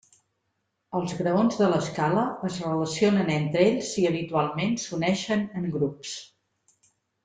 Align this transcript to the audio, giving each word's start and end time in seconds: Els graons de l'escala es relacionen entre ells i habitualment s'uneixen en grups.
Els 0.99 1.11
graons 1.19 1.57
de 1.59 1.67
l'escala 1.73 2.23
es 2.49 2.57
relacionen 2.67 3.31
entre 3.37 3.69
ells 3.69 3.95
i 4.05 4.09
habitualment 4.13 4.77
s'uneixen 4.89 5.49
en 5.63 5.73
grups. 5.81 6.19